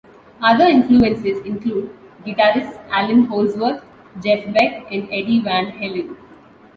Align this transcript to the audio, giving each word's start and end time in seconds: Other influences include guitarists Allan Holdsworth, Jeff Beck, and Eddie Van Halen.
Other 0.41 0.65
influences 0.65 1.45
include 1.45 1.95
guitarists 2.25 2.75
Allan 2.89 3.25
Holdsworth, 3.25 3.83
Jeff 4.23 4.51
Beck, 4.51 4.91
and 4.91 5.03
Eddie 5.11 5.41
Van 5.41 5.67
Halen. 5.73 6.17